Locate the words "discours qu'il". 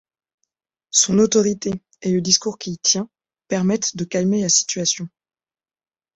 2.21-2.79